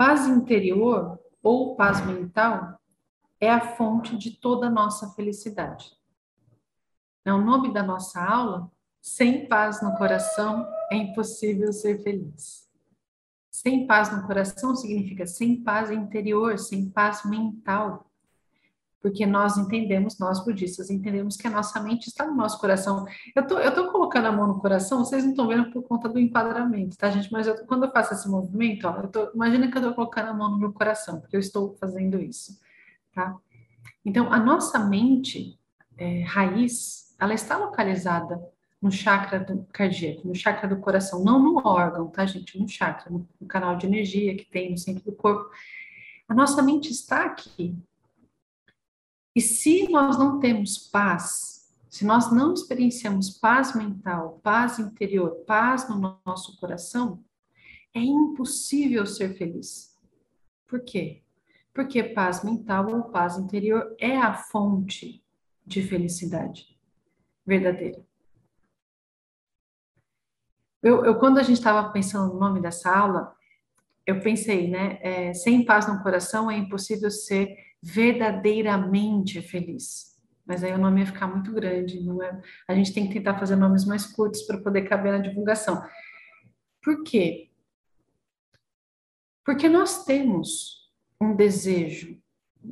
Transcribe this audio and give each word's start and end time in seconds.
Paz 0.00 0.26
interior 0.26 1.20
ou 1.42 1.76
paz 1.76 2.02
mental 2.06 2.80
é 3.38 3.50
a 3.50 3.76
fonte 3.76 4.16
de 4.16 4.30
toda 4.30 4.68
a 4.68 4.70
nossa 4.70 5.10
felicidade. 5.10 5.92
É 7.22 7.30
o 7.30 7.44
nome 7.44 7.70
da 7.70 7.82
nossa 7.82 8.18
aula. 8.18 8.72
Sem 8.98 9.46
paz 9.46 9.82
no 9.82 9.94
coração 9.98 10.66
é 10.90 10.96
impossível 10.96 11.70
ser 11.70 12.02
feliz. 12.02 12.66
Sem 13.50 13.86
paz 13.86 14.10
no 14.10 14.26
coração 14.26 14.74
significa 14.74 15.26
sem 15.26 15.62
paz 15.62 15.90
interior, 15.90 16.58
sem 16.58 16.88
paz 16.88 17.22
mental. 17.26 18.09
Porque 19.00 19.24
nós 19.24 19.56
entendemos, 19.56 20.18
nós 20.18 20.44
budistas 20.44 20.90
entendemos 20.90 21.36
que 21.36 21.46
a 21.46 21.50
nossa 21.50 21.80
mente 21.80 22.08
está 22.08 22.26
no 22.26 22.34
nosso 22.34 22.58
coração. 22.58 23.06
Eu 23.34 23.46
tô, 23.46 23.58
eu 23.58 23.74
tô 23.74 23.90
colocando 23.90 24.26
a 24.26 24.32
mão 24.32 24.46
no 24.46 24.60
coração, 24.60 25.04
vocês 25.04 25.24
não 25.24 25.30
estão 25.30 25.48
vendo 25.48 25.70
por 25.70 25.82
conta 25.82 26.08
do 26.08 26.18
enquadramento, 26.18 26.96
tá, 26.98 27.10
gente? 27.10 27.32
Mas 27.32 27.46
eu, 27.46 27.56
quando 27.66 27.84
eu 27.84 27.90
faço 27.90 28.12
esse 28.12 28.28
movimento, 28.28 28.86
ó, 28.86 28.96
eu 28.96 29.08
tô, 29.08 29.30
imagina 29.34 29.68
que 29.68 29.76
eu 29.76 29.80
estou 29.80 29.94
colocando 29.94 30.28
a 30.28 30.34
mão 30.34 30.50
no 30.50 30.58
meu 30.58 30.72
coração, 30.72 31.20
porque 31.20 31.34
eu 31.34 31.40
estou 31.40 31.74
fazendo 31.80 32.20
isso, 32.20 32.58
tá? 33.14 33.34
Então, 34.04 34.32
a 34.32 34.38
nossa 34.38 34.78
mente 34.78 35.58
é, 35.96 36.22
raiz, 36.22 37.14
ela 37.18 37.34
está 37.34 37.56
localizada 37.56 38.40
no 38.80 38.90
chakra 38.90 39.38
do 39.40 39.66
cardíaco, 39.72 40.26
no 40.26 40.34
chakra 40.34 40.66
do 40.68 40.78
coração, 40.78 41.22
não 41.22 41.38
no 41.38 41.60
órgão, 41.64 42.08
tá, 42.08 42.24
gente? 42.24 42.58
No 42.58 42.66
chakra, 42.66 43.10
no, 43.10 43.28
no 43.38 43.46
canal 43.46 43.76
de 43.76 43.86
energia 43.86 44.34
que 44.34 44.44
tem 44.44 44.70
no 44.70 44.78
centro 44.78 45.04
do 45.04 45.12
corpo. 45.12 45.50
A 46.28 46.34
nossa 46.34 46.62
mente 46.62 46.90
está 46.90 47.24
aqui. 47.24 47.76
E 49.34 49.40
se 49.40 49.88
nós 49.88 50.18
não 50.18 50.40
temos 50.40 50.78
paz, 50.78 51.72
se 51.88 52.04
nós 52.04 52.32
não 52.32 52.52
experienciamos 52.54 53.30
paz 53.30 53.74
mental, 53.74 54.40
paz 54.42 54.78
interior, 54.78 55.44
paz 55.46 55.88
no 55.88 56.18
nosso 56.24 56.58
coração, 56.58 57.22
é 57.94 58.00
impossível 58.00 59.06
ser 59.06 59.36
feliz. 59.36 59.96
Por 60.66 60.80
quê? 60.84 61.22
Porque 61.72 62.02
paz 62.02 62.44
mental 62.44 62.92
ou 62.92 63.02
paz 63.04 63.38
interior 63.38 63.94
é 63.98 64.16
a 64.16 64.34
fonte 64.34 65.22
de 65.66 65.82
felicidade 65.82 66.78
verdadeira. 67.46 68.04
Eu, 70.82 71.04
eu 71.04 71.18
quando 71.18 71.38
a 71.38 71.42
gente 71.42 71.58
estava 71.58 71.90
pensando 71.90 72.32
no 72.32 72.40
nome 72.40 72.60
dessa 72.60 72.90
aula, 72.90 73.34
eu 74.06 74.20
pensei, 74.20 74.68
né? 74.68 74.98
É, 75.02 75.34
sem 75.34 75.64
paz 75.64 75.86
no 75.86 76.02
coração 76.02 76.50
é 76.50 76.56
impossível 76.56 77.10
ser 77.10 77.56
verdadeiramente 77.82 79.40
feliz. 79.40 80.10
Mas 80.44 80.64
aí 80.64 80.72
o 80.72 80.78
nome 80.78 81.00
ia 81.00 81.06
ficar 81.06 81.28
muito 81.28 81.52
grande, 81.52 82.00
não 82.00 82.22
é? 82.22 82.42
A 82.66 82.74
gente 82.74 82.92
tem 82.92 83.06
que 83.06 83.14
tentar 83.14 83.38
fazer 83.38 83.56
nomes 83.56 83.84
mais 83.84 84.06
curtos 84.06 84.42
para 84.42 84.60
poder 84.60 84.82
caber 84.82 85.12
na 85.12 85.18
divulgação. 85.18 85.82
Por 86.82 87.04
quê? 87.04 87.50
Porque 89.44 89.68
nós 89.68 90.04
temos 90.04 90.90
um 91.20 91.34
desejo, 91.34 92.20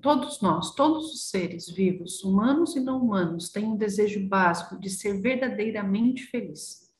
todos 0.00 0.40
nós, 0.40 0.74
todos 0.74 1.12
os 1.12 1.30
seres 1.30 1.68
vivos, 1.68 2.22
humanos 2.22 2.76
e 2.76 2.80
não 2.80 3.02
humanos, 3.02 3.50
têm 3.50 3.64
um 3.64 3.76
desejo 3.76 4.26
básico 4.28 4.78
de 4.78 4.90
ser 4.90 5.20
verdadeiramente 5.20 6.24
feliz. 6.24 6.92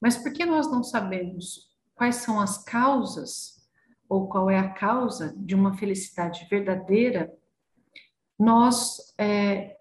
Mas 0.00 0.16
por 0.16 0.32
que 0.32 0.44
nós 0.44 0.70
não 0.70 0.82
sabemos 0.82 1.68
quais 1.94 2.16
são 2.16 2.40
as 2.40 2.62
causas 2.62 3.57
ou 4.08 4.28
qual 4.28 4.48
é 4.48 4.58
a 4.58 4.70
causa 4.70 5.34
de 5.36 5.54
uma 5.54 5.76
felicidade 5.76 6.46
verdadeira, 6.48 7.32
nós 8.38 9.14
é, 9.18 9.76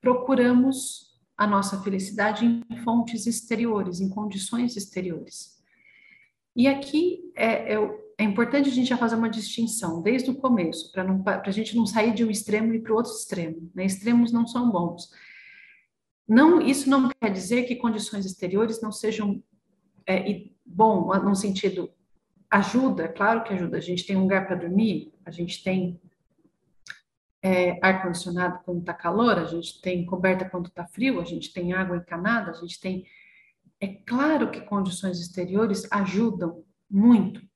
procuramos 0.00 1.14
a 1.36 1.46
nossa 1.46 1.82
felicidade 1.82 2.46
em 2.46 2.76
fontes 2.78 3.26
exteriores, 3.26 4.00
em 4.00 4.08
condições 4.08 4.76
exteriores. 4.76 5.56
E 6.54 6.66
aqui 6.66 7.30
é, 7.36 7.74
é, 7.74 7.98
é 8.18 8.24
importante 8.24 8.70
a 8.70 8.72
gente 8.72 8.88
já 8.88 8.96
fazer 8.96 9.16
uma 9.16 9.28
distinção 9.28 10.00
desde 10.00 10.30
o 10.30 10.36
começo, 10.36 10.90
para 10.90 11.42
a 11.44 11.50
gente 11.50 11.76
não 11.76 11.84
sair 11.84 12.14
de 12.14 12.24
um 12.24 12.30
extremo 12.30 12.72
e 12.72 12.80
para 12.80 12.92
o 12.92 12.96
outro 12.96 13.12
extremo. 13.12 13.70
Né? 13.74 13.84
Extremos 13.84 14.32
não 14.32 14.46
são 14.46 14.70
bons. 14.70 15.10
Não, 16.26 16.60
isso 16.60 16.88
não 16.88 17.10
quer 17.20 17.30
dizer 17.30 17.64
que 17.64 17.76
condições 17.76 18.24
exteriores 18.24 18.80
não 18.80 18.90
sejam 18.90 19.42
é, 20.08 20.46
bom 20.64 21.08
no 21.20 21.36
sentido 21.36 21.90
ajuda, 22.50 23.08
claro 23.08 23.44
que 23.44 23.52
ajuda. 23.52 23.76
A 23.76 23.80
gente 23.80 24.06
tem 24.06 24.16
um 24.16 24.22
lugar 24.22 24.46
para 24.46 24.56
dormir, 24.56 25.12
a 25.24 25.30
gente 25.30 25.62
tem 25.62 26.00
é, 27.42 27.78
ar 27.82 28.02
condicionado 28.02 28.60
quando 28.64 28.80
está 28.80 28.94
calor, 28.94 29.38
a 29.38 29.44
gente 29.44 29.80
tem 29.80 30.04
coberta 30.04 30.48
quando 30.48 30.66
está 30.66 30.86
frio, 30.86 31.20
a 31.20 31.24
gente 31.24 31.52
tem 31.52 31.72
água 31.72 31.96
encanada, 31.96 32.50
a 32.50 32.54
gente 32.54 32.80
tem 32.80 33.06
é 33.80 33.88
claro 33.88 34.50
que 34.50 34.62
condições 34.62 35.20
exteriores 35.20 35.86
ajudam 35.92 36.64
muito, 36.90 37.46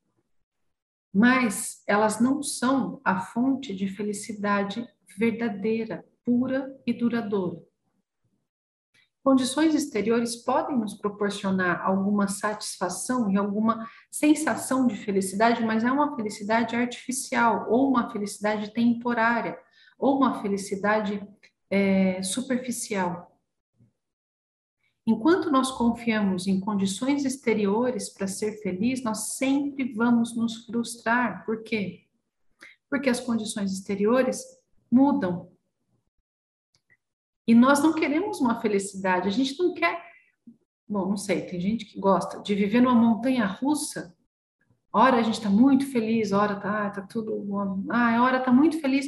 mas 1.12 1.83
elas 1.87 2.21
não 2.21 2.43
são 2.43 3.01
a 3.05 3.21
fonte 3.21 3.75
de 3.75 3.89
felicidade 3.89 4.87
verdadeira, 5.17 6.05
pura 6.25 6.78
e 6.87 6.93
duradoura. 6.93 7.62
Condições 9.23 9.75
exteriores 9.75 10.35
podem 10.37 10.79
nos 10.79 10.95
proporcionar 10.95 11.85
alguma 11.85 12.27
satisfação 12.27 13.31
e 13.31 13.37
alguma 13.37 13.87
sensação 14.11 14.87
de 14.87 14.97
felicidade, 14.97 15.63
mas 15.63 15.85
é 15.85 15.93
uma 15.93 16.17
felicidade 16.17 16.75
artificial, 16.75 17.67
ou 17.71 17.91
uma 17.91 18.11
felicidade 18.11 18.73
temporária, 18.73 19.59
ou 19.99 20.17
uma 20.17 20.41
felicidade 20.41 21.23
é, 21.69 22.23
superficial. 22.23 23.31
Enquanto 25.07 25.51
nós 25.51 25.71
confiamos 25.71 26.47
em 26.47 26.59
condições 26.59 27.25
exteriores 27.25 28.09
para 28.09 28.27
ser 28.27 28.63
feliz, 28.63 29.03
nós 29.03 29.35
sempre 29.35 29.93
vamos 29.93 30.35
nos 30.35 30.65
frustrar. 30.65 31.45
Por 31.45 31.63
quê? 31.63 32.07
Porque 32.89 33.11
as 33.11 33.21
condições 33.21 33.73
exteriores 33.73 34.43
mudam 34.91 35.51
e 37.50 37.55
nós 37.55 37.83
não 37.83 37.93
queremos 37.93 38.41
uma 38.41 38.61
felicidade, 38.61 39.27
a 39.27 39.33
gente 39.33 39.59
não 39.59 39.75
quer. 39.75 40.00
Bom, 40.88 41.09
não 41.09 41.16
sei, 41.16 41.43
tem 41.43 41.61
gente 41.61 41.84
que 41.84 41.99
gosta 41.99 42.41
de 42.41 42.55
viver 42.55 42.81
numa 42.81 42.94
montanha 42.94 43.44
russa. 43.44 44.15
Ora 44.93 45.16
a 45.16 45.22
gente 45.22 45.38
está 45.38 45.50
muito 45.50 45.84
feliz, 45.87 46.31
ora 46.31 46.55
tá, 46.55 46.91
tá 46.91 47.03
tudo. 47.03 47.44
Ah, 47.91 48.22
hora 48.22 48.39
está 48.39 48.53
muito 48.53 48.81
feliz. 48.81 49.05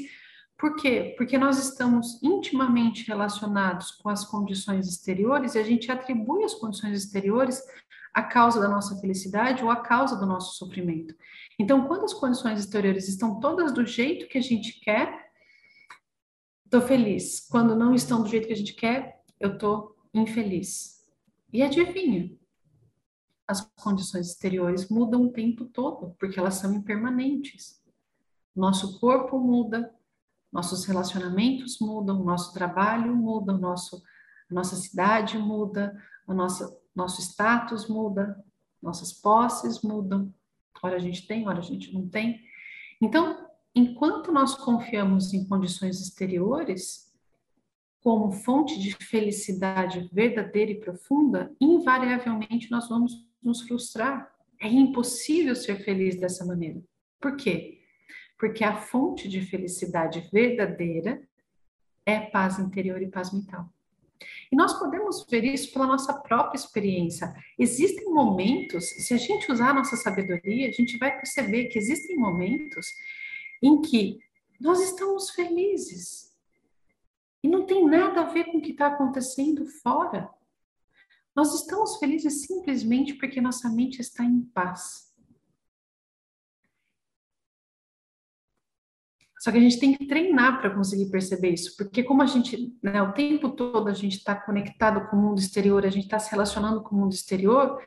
Por 0.58 0.74
quê? 0.74 1.14
Porque 1.16 1.38
nós 1.38 1.56
estamos 1.56 2.20
intimamente 2.20 3.06
relacionados 3.06 3.92
com 3.92 4.08
as 4.08 4.24
condições 4.24 4.88
exteriores 4.88 5.54
e 5.54 5.60
a 5.60 5.62
gente 5.62 5.92
atribui 5.92 6.42
as 6.42 6.54
condições 6.54 6.98
exteriores 6.98 7.62
à 8.12 8.24
causa 8.24 8.60
da 8.60 8.68
nossa 8.68 9.00
felicidade 9.00 9.62
ou 9.62 9.70
à 9.70 9.76
causa 9.76 10.16
do 10.16 10.26
nosso 10.26 10.56
sofrimento. 10.56 11.14
Então, 11.60 11.86
quando 11.86 12.06
as 12.06 12.12
condições 12.12 12.58
exteriores 12.58 13.06
estão 13.06 13.38
todas 13.38 13.72
do 13.72 13.86
jeito 13.86 14.26
que 14.26 14.38
a 14.38 14.42
gente 14.42 14.80
quer, 14.80 15.30
Estou 16.72 16.88
feliz. 16.88 17.46
Quando 17.50 17.76
não 17.76 17.94
estão 17.94 18.22
do 18.22 18.28
jeito 18.30 18.46
que 18.46 18.54
a 18.54 18.56
gente 18.56 18.72
quer, 18.72 19.22
eu 19.38 19.52
estou 19.52 19.94
infeliz. 20.14 21.06
E 21.52 21.62
adivinha? 21.62 22.34
As 23.46 23.60
condições 23.78 24.28
exteriores 24.28 24.88
mudam 24.88 25.24
o 25.24 25.32
tempo 25.34 25.66
todo, 25.66 26.16
porque 26.18 26.40
elas 26.40 26.54
são 26.54 26.72
impermanentes. 26.72 27.78
Nosso 28.56 28.98
corpo 28.98 29.38
muda, 29.38 29.94
nossos 30.50 30.86
relacionamentos 30.86 31.78
mudam, 31.78 32.24
nosso 32.24 32.54
trabalho 32.54 33.14
muda, 33.14 33.52
nosso, 33.52 34.02
nossa 34.50 34.74
cidade 34.74 35.36
muda, 35.36 35.94
o 36.26 36.32
nosso, 36.32 36.74
nosso 36.94 37.20
status 37.20 37.86
muda, 37.86 38.42
nossas 38.80 39.12
posses 39.12 39.82
mudam. 39.82 40.34
Ora 40.82 40.96
a 40.96 41.00
gente 41.00 41.26
tem, 41.26 41.46
ora 41.46 41.58
a 41.58 41.62
gente 41.62 41.92
não 41.92 42.08
tem. 42.08 42.40
Então, 42.98 43.46
enquanto 43.74 44.32
nós 44.32 44.54
confiamos 44.54 45.32
em 45.32 45.46
condições 45.46 46.00
exteriores 46.00 47.10
como 48.02 48.32
fonte 48.32 48.78
de 48.80 48.94
felicidade 48.94 50.08
verdadeira 50.12 50.72
e 50.72 50.80
profunda, 50.80 51.54
invariavelmente 51.60 52.70
nós 52.70 52.88
vamos 52.88 53.24
nos 53.42 53.62
frustrar. 53.62 54.30
É 54.60 54.68
impossível 54.68 55.54
ser 55.54 55.84
feliz 55.84 56.18
dessa 56.18 56.44
maneira. 56.44 56.82
Por 57.20 57.36
quê? 57.36 57.80
Porque 58.38 58.64
a 58.64 58.76
fonte 58.76 59.28
de 59.28 59.40
felicidade 59.40 60.28
verdadeira 60.32 61.22
é 62.04 62.18
paz 62.18 62.58
interior 62.58 63.00
e 63.00 63.08
paz 63.08 63.32
mental. 63.32 63.72
E 64.50 64.56
nós 64.56 64.78
podemos 64.78 65.24
ver 65.30 65.44
isso 65.44 65.72
pela 65.72 65.86
nossa 65.86 66.12
própria 66.12 66.58
experiência. 66.58 67.34
Existem 67.58 68.12
momentos, 68.12 68.84
se 68.88 69.14
a 69.14 69.16
gente 69.16 69.50
usar 69.50 69.70
a 69.70 69.74
nossa 69.74 69.96
sabedoria, 69.96 70.68
a 70.68 70.72
gente 70.72 70.98
vai 70.98 71.16
perceber 71.16 71.66
que 71.66 71.78
existem 71.78 72.16
momentos 72.16 72.86
em 73.62 73.80
que 73.80 74.18
nós 74.60 74.80
estamos 74.80 75.30
felizes. 75.30 76.32
E 77.42 77.48
não 77.48 77.64
tem 77.66 77.84
nada 77.84 78.22
a 78.22 78.24
ver 78.24 78.44
com 78.44 78.58
o 78.58 78.62
que 78.62 78.72
está 78.72 78.88
acontecendo 78.88 79.66
fora. 79.66 80.30
Nós 81.34 81.54
estamos 81.54 81.96
felizes 81.96 82.42
simplesmente 82.46 83.14
porque 83.14 83.40
nossa 83.40 83.68
mente 83.70 84.00
está 84.00 84.24
em 84.24 84.42
paz. 84.42 85.12
Só 89.42 89.50
que 89.50 89.58
a 89.58 89.60
gente 89.60 89.80
tem 89.80 89.96
que 89.96 90.06
treinar 90.06 90.60
para 90.60 90.72
conseguir 90.72 91.10
perceber 91.10 91.50
isso, 91.50 91.76
porque 91.76 92.04
como 92.04 92.22
a 92.22 92.26
gente, 92.26 92.78
né, 92.80 93.02
o 93.02 93.12
tempo 93.12 93.50
todo 93.50 93.88
a 93.88 93.92
gente 93.92 94.18
está 94.18 94.36
conectado 94.36 95.08
com 95.08 95.16
o 95.16 95.20
mundo 95.20 95.40
exterior, 95.40 95.84
a 95.84 95.90
gente 95.90 96.04
está 96.04 96.16
se 96.20 96.30
relacionando 96.30 96.80
com 96.80 96.94
o 96.94 96.98
mundo 97.00 97.12
exterior, 97.12 97.82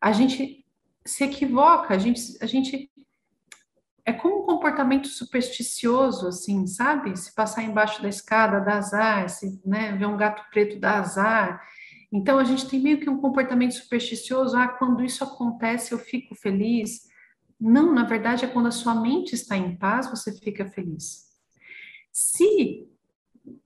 a 0.00 0.10
gente 0.10 0.64
se 1.04 1.24
equivoca, 1.24 1.92
a 1.92 1.98
gente, 1.98 2.22
a 2.40 2.46
gente 2.46 2.90
é 4.10 4.12
como 4.12 4.42
um 4.42 4.46
comportamento 4.46 5.06
supersticioso, 5.06 6.26
assim, 6.26 6.66
sabe? 6.66 7.16
Se 7.16 7.32
passar 7.32 7.62
embaixo 7.62 8.02
da 8.02 8.08
escada 8.08 8.60
dá 8.60 8.76
azar, 8.76 9.28
se 9.28 9.60
né, 9.64 9.92
ver 9.92 10.06
um 10.06 10.16
gato 10.16 10.42
preto 10.50 10.78
dá 10.78 10.98
azar. 10.98 11.62
Então 12.12 12.38
a 12.38 12.44
gente 12.44 12.68
tem 12.68 12.80
meio 12.80 12.98
que 12.98 13.08
um 13.08 13.20
comportamento 13.20 13.72
supersticioso, 13.72 14.56
ah, 14.56 14.66
quando 14.66 15.04
isso 15.04 15.22
acontece 15.22 15.92
eu 15.92 15.98
fico 15.98 16.34
feliz. 16.34 17.08
Não, 17.58 17.94
na 17.94 18.04
verdade 18.04 18.44
é 18.44 18.48
quando 18.48 18.66
a 18.66 18.72
sua 18.72 18.94
mente 18.94 19.34
está 19.34 19.56
em 19.56 19.76
paz, 19.76 20.10
você 20.10 20.32
fica 20.32 20.66
feliz. 20.66 21.30
Se 22.10 22.88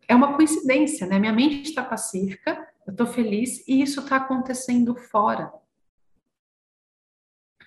é 0.06 0.14
uma 0.14 0.34
coincidência, 0.34 1.06
né? 1.06 1.18
Minha 1.18 1.32
mente 1.32 1.70
está 1.70 1.82
pacífica, 1.82 2.68
eu 2.86 2.90
estou 2.90 3.06
feliz 3.06 3.66
e 3.66 3.80
isso 3.80 4.00
está 4.00 4.16
acontecendo 4.16 4.94
fora. 4.94 5.50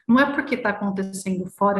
Não 0.07 0.19
é 0.19 0.33
porque 0.33 0.55
está 0.55 0.69
acontecendo 0.69 1.45
fora 1.49 1.75